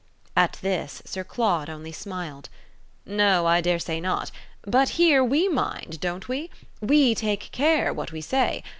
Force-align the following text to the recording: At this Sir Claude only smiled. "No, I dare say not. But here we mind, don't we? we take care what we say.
At 0.35 0.53
this 0.63 1.03
Sir 1.05 1.23
Claude 1.23 1.69
only 1.69 1.91
smiled. 1.91 2.49
"No, 3.05 3.45
I 3.45 3.61
dare 3.61 3.77
say 3.77 4.01
not. 4.01 4.31
But 4.63 4.89
here 4.97 5.23
we 5.23 5.47
mind, 5.47 5.99
don't 5.99 6.27
we? 6.27 6.49
we 6.81 7.13
take 7.13 7.51
care 7.51 7.93
what 7.93 8.11
we 8.11 8.19
say. 8.21 8.63